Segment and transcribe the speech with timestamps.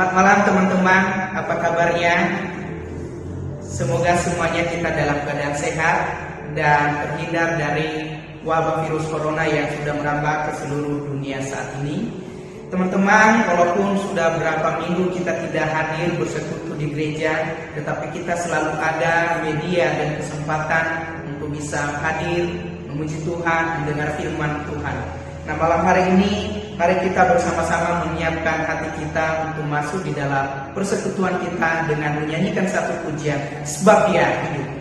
[0.00, 1.02] Selamat malam teman-teman,
[1.36, 2.16] apa kabarnya?
[3.60, 5.98] Semoga semuanya kita dalam keadaan sehat
[6.56, 8.08] dan terhindar dari
[8.40, 12.08] wabah virus corona yang sudah merambah ke seluruh dunia saat ini.
[12.72, 19.44] Teman-teman, walaupun sudah berapa minggu kita tidak hadir bersekutu di gereja, tetapi kita selalu ada
[19.44, 20.84] media dan kesempatan
[21.28, 22.48] untuk bisa hadir,
[22.88, 24.96] memuji Tuhan, mendengar firman Tuhan.
[25.44, 31.36] Nah, malam hari ini Mari kita bersama-sama menyiapkan hati kita untuk masuk di dalam persekutuan
[31.44, 33.36] kita dengan menyanyikan satu pujian
[33.68, 34.79] sebab dia hidup.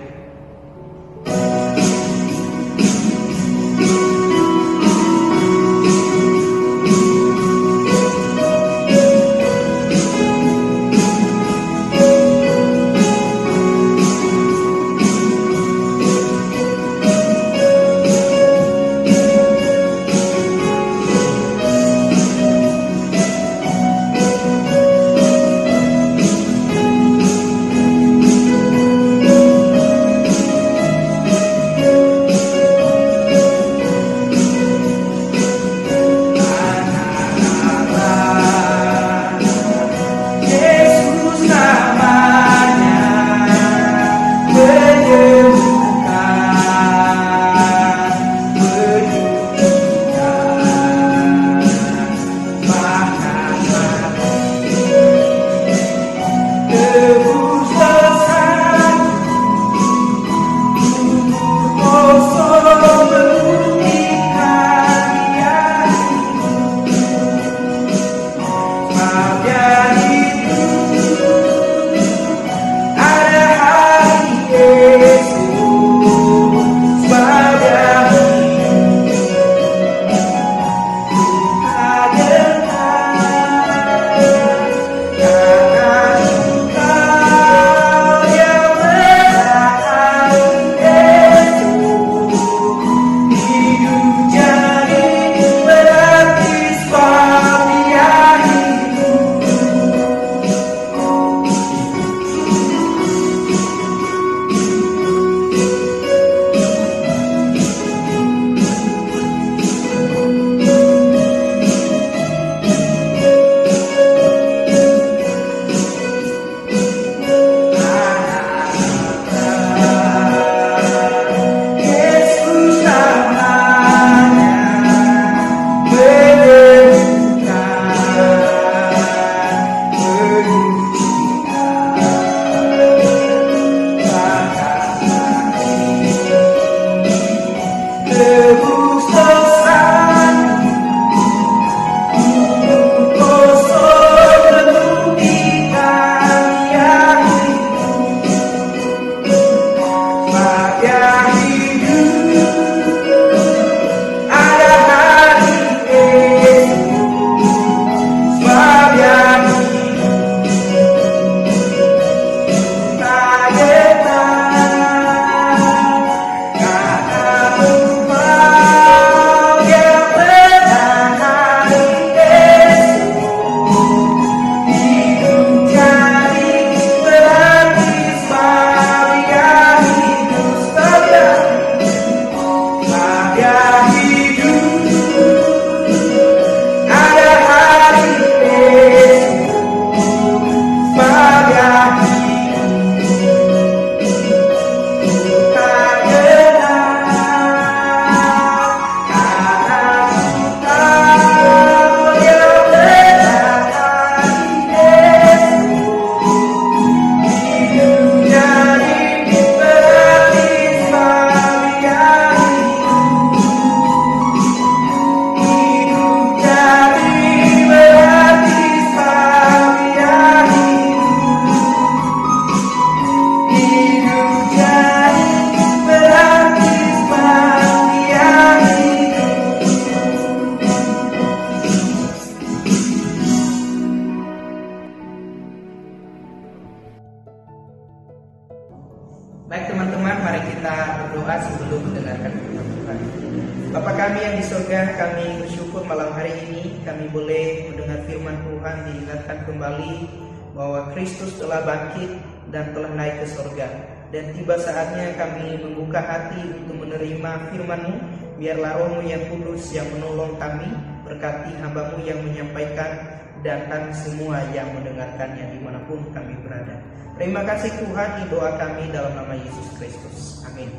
[254.09, 257.95] Dan tiba saatnya kami membuka hati untuk menerima firman-Mu.
[258.41, 260.71] Biarlah rohmu yang kudus yang menolong kami,
[261.05, 266.79] berkati hambamu yang menyampaikan, dan kami semua yang mendengarkannya di mana pun kami berada.
[267.19, 270.41] Terima kasih Tuhan di doa kami dalam nama Yesus Kristus.
[270.47, 270.71] Amin.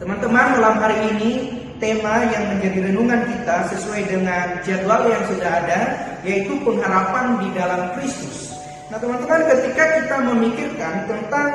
[0.00, 1.32] Teman-teman, malam hari ini
[1.76, 5.80] tema yang menjadi renungan kita sesuai dengan jadwal yang sudah ada,
[6.24, 8.39] yaitu pengharapan di dalam Kristus.
[8.90, 11.48] Nah, teman-teman, ketika kita memikirkan tentang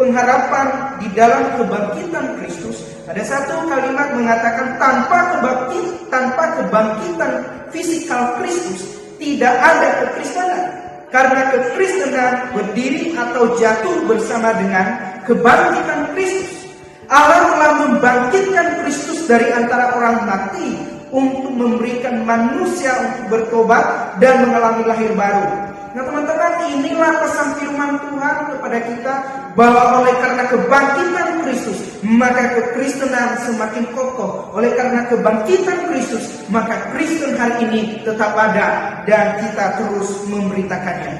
[0.00, 8.88] pengharapan di dalam kebangkitan Kristus, ada satu kalimat mengatakan tanpa kebangkit, tanpa kebangkitan fisikal Kristus
[9.20, 10.64] tidak ada kekristenan.
[11.12, 14.96] Karena kekristenan berdiri atau jatuh bersama dengan
[15.28, 16.72] kebangkitan Kristus.
[17.12, 20.80] Allah telah membangkitkan Kristus dari antara orang mati
[21.12, 25.67] untuk memberikan manusia untuk bertobat dan mengalami lahir baru.
[25.98, 29.14] Nah teman-teman inilah pesan firman Tuhan kepada kita
[29.58, 34.54] bahwa oleh karena kebangkitan Kristus maka kekristenan semakin kokoh.
[34.54, 41.18] Oleh karena kebangkitan Kristus maka Kristen hari ini tetap ada dan kita terus memberitakannya.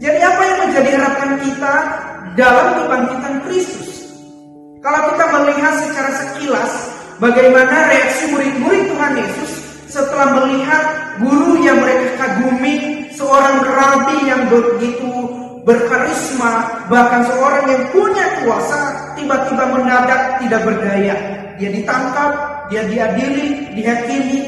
[0.00, 1.74] Jadi apa yang menjadi harapan kita
[2.32, 4.08] dalam kebangkitan Kristus?
[4.80, 6.72] Kalau kita melihat secara sekilas
[7.20, 9.61] bagaimana reaksi murid-murid Tuhan Yesus
[9.92, 10.82] setelah melihat
[11.20, 15.12] guru yang mereka kagumi seorang rabi yang begitu
[15.68, 21.16] berkarisma, bahkan seorang yang punya kuasa tiba-tiba mendadak tidak berdaya.
[21.60, 22.32] Dia ditangkap,
[22.72, 24.40] dia diadili, dihakimi,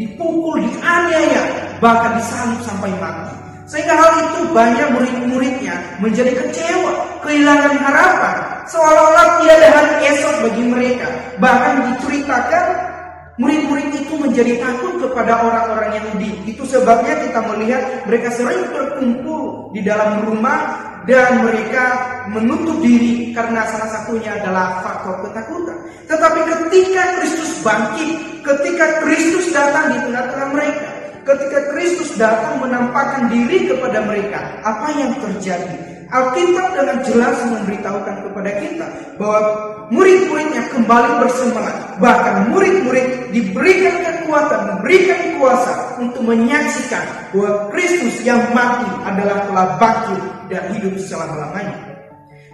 [0.00, 3.36] dipukul, dianiaya, bahkan disalib sampai mati.
[3.68, 6.92] Sehingga hal itu banyak murid-muridnya menjadi kecewa,
[7.22, 8.36] kehilangan harapan,
[8.66, 11.08] seolah-olah tiada hari esok bagi mereka.
[11.38, 12.91] Bahkan diceritakan
[13.40, 16.52] Murid-murid itu menjadi takut kepada orang-orang Yahudi.
[16.52, 21.84] Itu sebabnya kita melihat mereka sering berkumpul di dalam rumah dan mereka
[22.28, 25.78] menutup diri karena salah satunya adalah faktor ketakutan.
[26.06, 28.10] Tetapi ketika Kristus bangkit,
[28.44, 30.88] ketika Kristus datang di tengah-tengah mereka,
[31.24, 36.04] ketika Kristus datang menampakkan diri kepada mereka, apa yang terjadi?
[36.12, 38.86] Alkitab dengan jelas memberitahukan kepada kita
[39.16, 41.98] bahwa murid-muridnya kembali bersemangat.
[41.98, 50.22] Bahkan murid-murid diberikan kekuatan, diberikan kuasa untuk menyaksikan bahwa Kristus yang mati adalah telah bangkit
[50.52, 51.78] dan hidup selama-lamanya.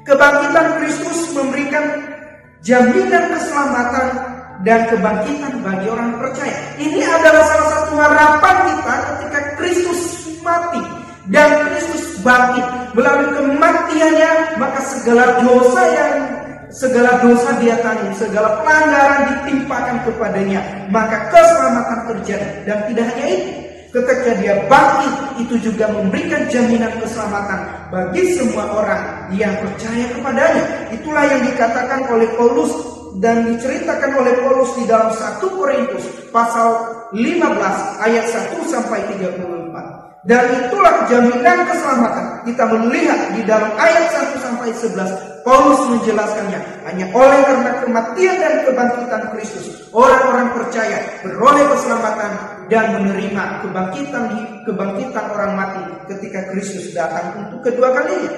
[0.07, 1.85] Kebangkitan Kristus memberikan
[2.65, 4.07] jaminan keselamatan
[4.65, 6.59] dan kebangkitan bagi orang percaya.
[6.81, 10.01] Ini adalah salah satu harapan kita ketika Kristus
[10.41, 10.83] mati
[11.29, 12.67] dan Kristus bangkit
[12.97, 16.13] melalui kematiannya maka segala dosa yang
[16.73, 20.61] segala dosa dia tanggung segala pelanggaran ditimpakan kepadanya
[20.93, 22.49] maka keselamatan terjadi.
[22.69, 23.50] Dan tidak hanya itu
[23.88, 30.65] ketika dia bangkit itu juga memberikan jaminan keselamatan bagi semua orang yang percaya kepadanya.
[30.93, 32.73] Itulah yang dikatakan oleh Paulus
[33.19, 36.69] dan diceritakan oleh Paulus di dalam 1 Korintus pasal
[37.17, 39.57] 15 ayat 1 sampai 34
[40.26, 42.26] dan itulah jaminan keselamatan.
[42.43, 48.55] Kita melihat di dalam ayat 1 sampai 11 Paulus menjelaskannya hanya oleh karena kematian dan
[48.69, 52.32] kebangkitan Kristus orang-orang percaya beroleh keselamatan
[52.69, 54.25] dan menerima kebangkitan
[54.69, 55.82] kebangkitan orang mati
[56.12, 58.32] ketika Kristus datang untuk kedua kalinya.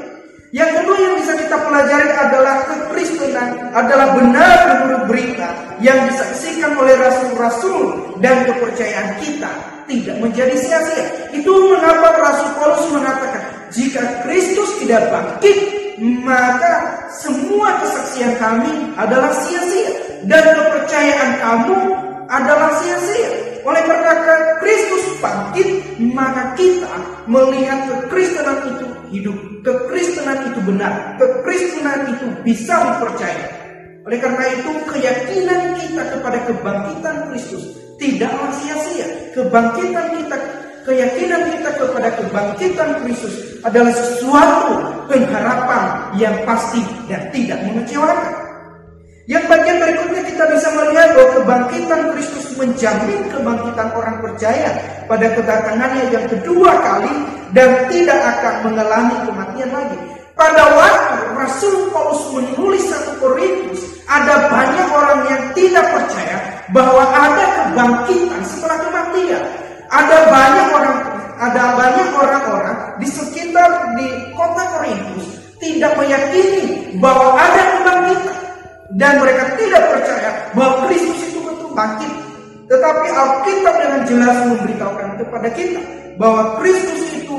[0.50, 6.98] Yang kedua yang bisa kita pelajari adalah kekristenan adalah benar menurut berita yang disaksikan oleh
[6.98, 7.82] rasul-rasul
[8.18, 9.50] dan kepercayaan kita
[9.90, 11.06] tidak menjadi sia-sia.
[11.34, 13.42] Itu mengapa Rasul Paulus mengatakan,
[13.74, 15.58] jika Kristus tidak bangkit,
[16.22, 19.90] maka semua kesaksian kami adalah sia-sia
[20.30, 21.78] dan kepercayaan kamu
[22.30, 23.30] adalah sia-sia.
[23.66, 25.68] Oleh karena Kristus bangkit,
[26.00, 26.94] maka kita
[27.28, 33.46] melihat kekristenan itu hidup, kekristenan itu benar, kekristenan itu bisa dipercaya.
[34.08, 39.06] Oleh karena itu, keyakinan kita kepada kebangkitan Kristus tidaklah sia-sia.
[39.36, 40.36] Kebangkitan kita,
[40.88, 44.74] keyakinan kita kepada kebangkitan Kristus adalah sesuatu
[45.06, 45.84] pengharapan
[46.16, 48.50] yang pasti dan tidak mengecewakan.
[49.30, 54.74] Yang bagian berikutnya kita bisa melihat bahwa kebangkitan Kristus menjamin kebangkitan orang percaya
[55.06, 57.14] pada kedatangannya yang kedua kali
[57.54, 59.98] dan tidak akan mengalami kematian lagi.
[60.34, 67.49] Pada waktu Rasul Paulus menulis satu Korintus, ada banyak orang yang tidak percaya bahwa ada
[67.80, 69.44] kebangkitan setelah kematian.
[69.90, 70.98] Ada banyak orang,
[71.40, 74.06] ada banyak orang-orang di sekitar di
[74.36, 75.24] kota Korintus
[75.58, 78.38] tidak meyakini bahwa ada kebangkitan
[78.94, 82.12] dan mereka tidak percaya bahwa Kristus itu betul bangkit.
[82.70, 85.82] Tetapi Alkitab dengan jelas memberitahukan kepada kita
[86.22, 87.38] bahwa Kristus itu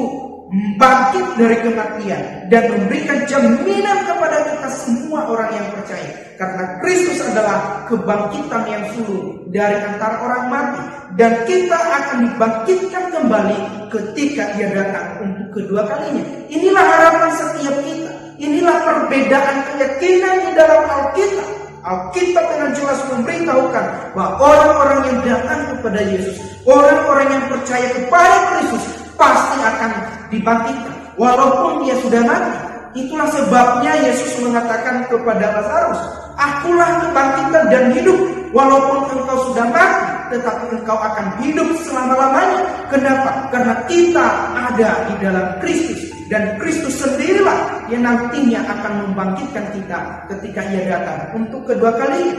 [0.75, 7.87] bangkit dari kematian dan memberikan jaminan kepada kita semua orang yang percaya karena Kristus adalah
[7.87, 10.83] kebangkitan yang sulung dari antara orang mati
[11.15, 13.59] dan kita akan dibangkitkan kembali
[13.91, 16.23] ketika ia datang untuk kedua kalinya.
[16.51, 18.11] Inilah harapan setiap kita.
[18.41, 21.49] Inilah perbedaan keyakinan di dalam Alkitab.
[21.81, 28.85] Alkitab dengan jelas memberitahukan bahwa orang-orang yang datang kepada Yesus, orang-orang yang percaya kepada Kristus
[29.17, 29.91] pasti akan
[30.29, 32.70] dibangkitkan walaupun dia sudah mati.
[32.91, 36.01] Itulah sebabnya Yesus mengatakan kepada Lazarus,
[36.35, 38.19] "Akulah kebangkitan dan hidup.
[38.51, 43.47] Walaupun engkau sudah mati, tetapi engkau akan hidup selama-lamanya." Kenapa?
[43.47, 49.99] Karena kita ada di dalam Kristus dan Kristus sendirilah yang nantinya akan membangkitkan kita
[50.35, 52.35] ketika Ia datang untuk kedua kalinya.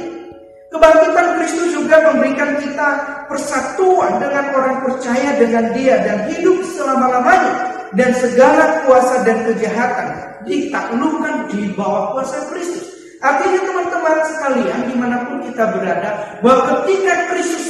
[0.68, 2.88] Kebangkitan Kristus juga memberikan kita
[3.28, 11.50] persatuan dengan orang percaya dengan Dia dan hidup selama-lamanya dan segala kuasa dan kejahatan ditaklukkan
[11.50, 12.90] di bawah kuasa Kristus.
[13.22, 17.62] Artinya teman-teman sekalian di mana pun kita berada bahwa ketika Kristus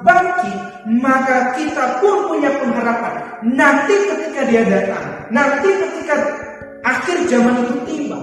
[0.00, 0.56] bangkit
[0.88, 6.16] maka kita pun punya pengharapan nanti ketika dia datang nanti ketika
[6.80, 8.18] akhir zaman itu tiba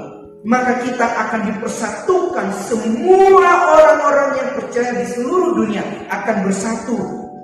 [0.46, 6.98] maka kita akan dipersatukan semua orang-orang yang percaya di seluruh dunia akan bersatu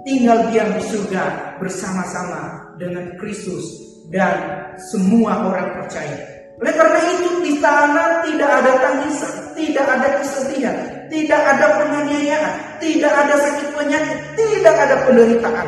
[0.05, 3.65] tinggal diam di surga bersama-sama dengan Kristus
[4.09, 6.30] dan semua orang percaya.
[6.61, 10.77] Oleh karena itu di sana tidak ada tangisan, tidak ada kesedihan,
[11.09, 15.67] tidak ada penganiayaan, tidak ada sakit penyakit, tidak ada penderitaan.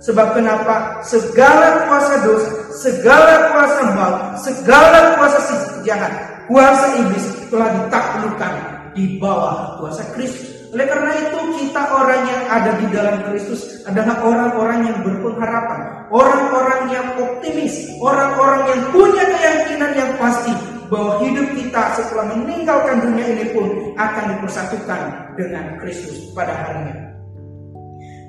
[0.00, 1.04] Sebab kenapa?
[1.04, 5.38] Segala kuasa dosa, segala kuasa maut, segala kuasa
[5.84, 6.12] jahat,
[6.48, 8.54] kuasa iblis telah ditaklukkan
[8.96, 10.59] di bawah kuasa Kristus.
[10.70, 15.80] Oleh karena itu kita orang yang ada di dalam Kristus adalah orang-orang yang berpengharapan,
[16.14, 20.54] orang-orang yang optimis, orang-orang yang punya keyakinan yang pasti
[20.86, 23.66] bahwa hidup kita setelah meninggalkan dunia ini pun
[23.98, 25.00] akan dipersatukan
[25.34, 27.10] dengan Kristus pada harinya.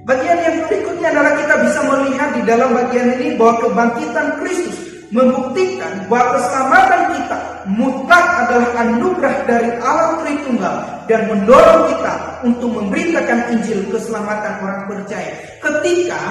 [0.10, 6.08] Bagian yang berikutnya adalah kita bisa melihat di dalam bagian ini bahwa kebangkitan Kristus membuktikan
[6.08, 7.38] bahwa keselamatan kita
[7.68, 10.76] mutlak adalah anugerah dari Allah Tritunggal
[11.06, 12.14] dan mendorong kita
[12.48, 15.36] untuk memberitakan Injil keselamatan orang percaya.
[15.60, 16.22] Ketika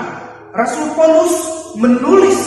[0.56, 1.34] Rasul Paulus
[1.76, 2.40] menulis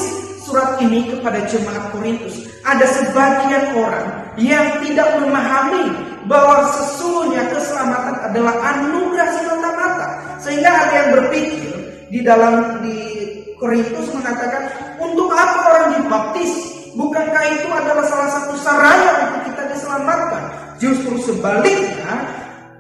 [0.44, 5.94] surat ini kepada jemaat Korintus, ada sebagian orang yang tidak memahami
[6.28, 10.08] bahwa sesungguhnya keselamatan adalah anugerah semata-mata.
[10.44, 11.72] Sehingga ada yang berpikir
[12.12, 13.23] di dalam di
[13.64, 14.68] Korintus mengatakan,
[15.00, 16.52] untuk apa orang dibaptis?
[17.00, 20.44] Bukankah itu adalah salah satu sarana untuk kita diselamatkan?
[20.84, 22.28] Justru sebaliknya,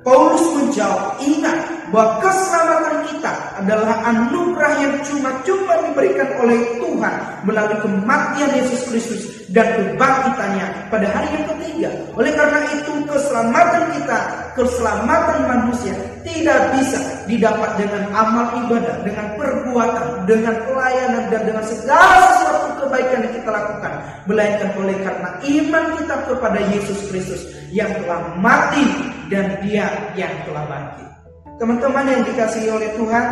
[0.03, 1.55] Paulus menjawab, ingat
[1.87, 3.31] bahwa keselamatan kita
[3.63, 7.15] adalah anugerah yang cuma-cuma diberikan oleh Tuhan
[7.47, 9.23] melalui kematian Yesus Kristus
[9.55, 11.89] dan kebangkitannya pada hari yang ketiga.
[12.19, 14.19] Oleh karena itu keselamatan kita,
[14.59, 22.25] keselamatan manusia tidak bisa didapat dengan amal ibadah, dengan perbuatan, dengan pelayanan dan dengan segala
[22.35, 23.93] sesuatu kebaikan yang kita lakukan,
[24.27, 28.83] melainkan oleh karena iman kita kepada Yesus Kristus yang telah mati
[29.31, 31.07] dan Dia yang telah bangkit.
[31.61, 33.25] Teman-teman yang dikasihi oleh Tuhan,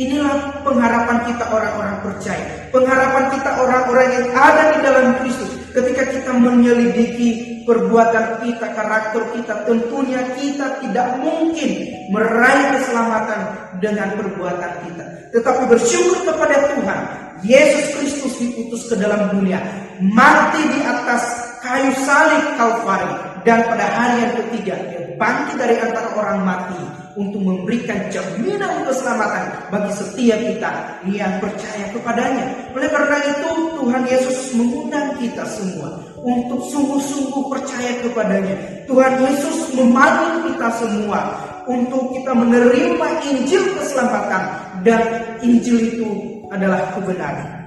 [0.00, 2.46] inilah pengharapan kita orang-orang percaya.
[2.72, 5.59] Pengharapan kita orang-orang yang ada di dalam Kristus.
[5.70, 11.70] Ketika kita menyelidiki perbuatan kita, karakter kita, tentunya kita tidak mungkin
[12.10, 13.40] meraih keselamatan
[13.78, 15.04] dengan perbuatan kita.
[15.30, 17.00] Tetapi bersyukur kepada Tuhan,
[17.46, 19.62] Yesus Kristus diutus ke dalam dunia,
[20.02, 21.22] mati di atas
[21.62, 26.80] kayu salib Kalvari dan pada hari yang ketiga dia bangkit dari antara orang mati
[27.18, 30.72] untuk memberikan jaminan keselamatan bagi setiap kita
[31.10, 32.46] yang percaya kepadanya.
[32.70, 38.54] Oleh karena itu Tuhan Yesus mengundang kita semua untuk sungguh-sungguh percaya kepadanya.
[38.86, 41.20] Tuhan Yesus memanggil kita semua
[41.66, 44.42] untuk kita menerima Injil keselamatan
[44.82, 45.02] dan
[45.44, 46.10] Injil itu
[46.50, 47.59] adalah kebenaran.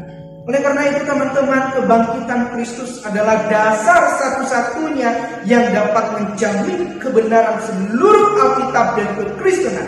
[0.44, 9.00] Oleh karena itu teman-teman kebangkitan Kristus adalah dasar satu-satunya yang dapat menjamin kebenaran seluruh Alkitab
[9.00, 9.88] dan kekristenan.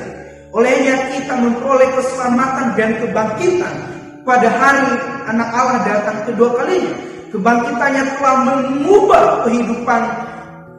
[0.56, 3.76] Olehnya kita memperoleh keselamatan dan kebangkitan
[4.24, 4.96] pada hari
[5.28, 6.96] anak Allah datang kedua kalinya.
[7.36, 10.02] Kebangkitannya telah mengubah kehidupan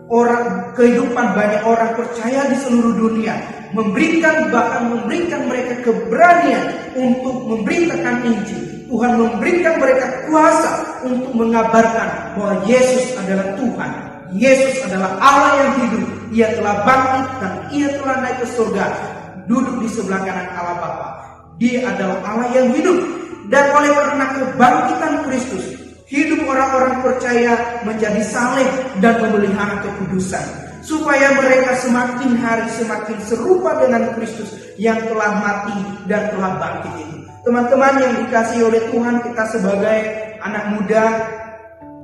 [0.09, 3.37] orang kehidupan banyak orang percaya di seluruh dunia
[3.76, 6.64] memberikan bahkan memberikan mereka keberanian
[6.97, 10.71] untuk memberitakan Injil Tuhan memberikan mereka kuasa
[11.02, 13.90] untuk mengabarkan bahwa Yesus adalah Tuhan.
[14.35, 16.07] Yesus adalah Allah yang hidup.
[16.35, 18.87] Ia telah bangkit dan ia telah naik ke surga.
[19.47, 21.09] Duduk di sebelah kanan Allah Bapa.
[21.59, 22.99] Dia adalah Allah yang hidup.
[23.47, 25.64] Dan oleh karena kebangkitan Kristus,
[26.11, 27.55] hidup orang-orang percaya
[27.87, 28.66] menjadi saleh
[28.99, 30.65] dan memelihara kekudusan.
[30.87, 35.76] Supaya mereka semakin hari semakin serupa dengan Kristus yang telah mati
[36.07, 37.16] dan telah bangkit itu.
[37.43, 39.99] Teman-teman yang dikasih oleh Tuhan, kita sebagai
[40.43, 41.05] anak muda,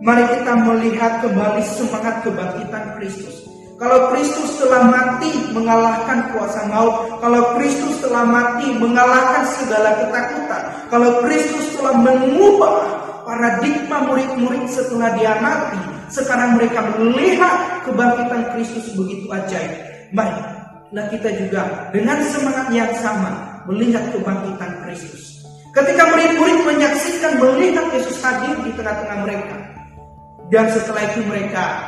[0.03, 3.47] mari kita melihat kembali semangat kebangkitan Kristus.
[3.79, 11.11] Kalau Kristus telah mati mengalahkan kuasa maut, kalau Kristus telah mati mengalahkan segala ketakutan, kalau
[11.27, 12.79] Kristus telah mengubah
[13.27, 19.73] paradigma murid-murid setelah dia mati, sekarang mereka melihat kebangkitan Kristus begitu ajaib.
[20.13, 25.41] Baiklah kita juga dengan semangat yang sama melihat kebangkitan Kristus.
[25.73, 29.57] Ketika murid-murid menyaksikan melihat Yesus hadir di tengah-tengah mereka,
[30.53, 31.81] dan setelah itu mereka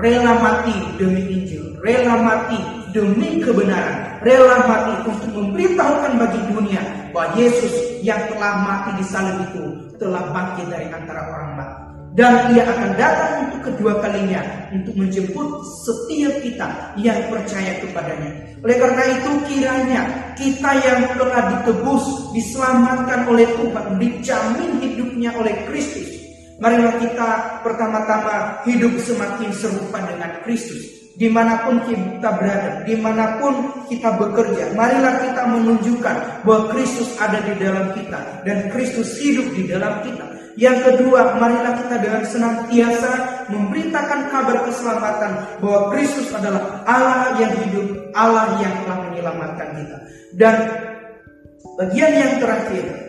[0.00, 2.56] rela mati demi Injil, rela mati
[2.96, 6.80] demi kebenaran, rela mati untuk memberitahukan bagi dunia
[7.12, 9.64] bahwa Yesus yang telah mati di salib itu
[10.00, 11.85] telah bangkit dari antara orang mati.
[12.16, 14.40] Dan ia akan datang untuk kedua kalinya
[14.72, 18.56] untuk menjemput setiap kita yang percaya kepadanya.
[18.64, 26.16] Oleh karena itu kiranya kita yang telah ditebus, diselamatkan oleh Tuhan, dijamin hidupnya oleh Kristus
[26.56, 31.12] Marilah kita pertama-tama hidup semakin serupa dengan Kristus.
[31.16, 37.08] Di mana pun kita berada, di mana pun kita bekerja, marilah kita menunjukkan bahwa Kristus
[37.16, 40.25] ada di dalam kita dan Kristus hidup di dalam kita.
[40.56, 43.10] Yang kedua, marilah kita dengan senantiasa
[43.52, 47.86] memberitakan kabar keselamatan bahwa Kristus adalah Allah yang hidup,
[48.16, 49.96] Allah yang telah menyelamatkan kita.
[50.32, 50.54] Dan
[51.76, 53.06] bagian yang terakhir,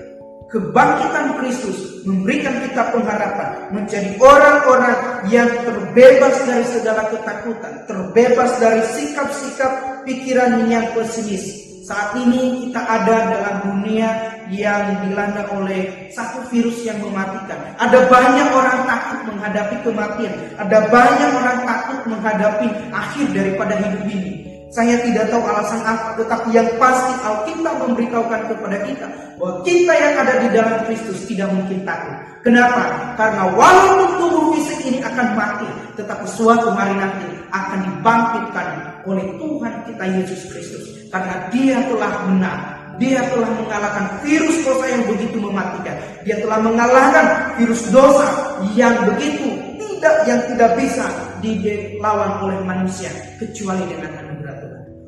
[0.48, 10.08] Kebangkitan Kristus memberikan kita pengharapan menjadi orang-orang yang terbebas dari segala ketakutan, terbebas dari sikap-sikap
[10.08, 11.68] pikiran yang pesimis.
[11.88, 14.12] Saat ini kita ada dalam dunia
[14.52, 17.56] yang dilanda oleh satu virus yang mematikan.
[17.80, 20.36] Ada banyak orang takut menghadapi kematian.
[20.60, 24.32] Ada banyak orang takut menghadapi akhir daripada hidup ini.
[24.68, 29.08] Saya tidak tahu alasan apa, tetapi yang pasti Alkitab memberitahukan kepada kita
[29.40, 32.20] bahwa kita yang ada di dalam Kristus tidak mungkin takut.
[32.44, 33.16] Kenapa?
[33.16, 38.68] Karena walaupun tubuh fisik ini akan mati, tetapi suatu hari nanti akan dibangkitkan
[39.08, 40.97] oleh Tuhan kita Yesus Kristus.
[41.08, 42.62] Karena Dia telah menang,
[42.98, 45.96] dia telah mengalahkan virus dosa yang begitu mematikan.
[46.26, 47.26] Dia telah mengalahkan
[47.62, 48.28] virus dosa
[48.74, 51.06] yang begitu tidak yang tidak bisa
[51.42, 54.12] dilawan oleh manusia kecuali dengan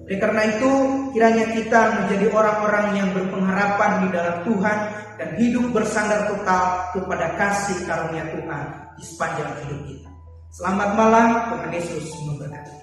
[0.09, 0.71] oleh karena itu,
[1.13, 4.77] kiranya kita menjadi orang-orang yang berpengharapan di dalam Tuhan
[5.21, 8.65] dan hidup bersandar total kepada kasih karunia Tuhan
[8.97, 10.09] di sepanjang hidup kita.
[10.49, 12.78] Selamat malam, Tuhan Yesus memberkati.